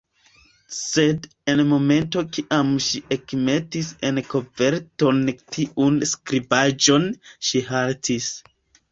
Sed, 0.75 1.25
en 1.51 1.59
momento 1.71 2.21
kiam 2.37 2.71
ŝi 2.85 3.01
ekmetis 3.15 3.89
en 4.09 4.17
koverton 4.31 5.19
tiun 5.57 5.99
skribaĵon, 6.13 7.05
ŝi 7.51 7.63
haltis. 7.69 8.31